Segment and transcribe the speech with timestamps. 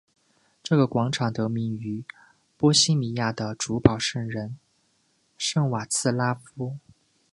[0.63, 2.03] 这个广场得名于
[2.57, 4.57] 波希米亚的主保圣人
[5.37, 6.79] 圣瓦茨拉夫。